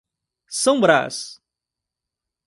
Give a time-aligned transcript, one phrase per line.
[0.47, 1.39] São Brás